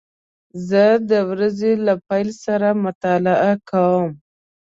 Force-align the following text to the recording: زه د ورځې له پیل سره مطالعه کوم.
زه 0.69 0.83
د 1.09 1.11
ورځې 1.29 1.71
له 1.85 1.93
پیل 2.07 2.29
سره 2.45 2.67
مطالعه 2.85 3.53
کوم. 3.69 4.09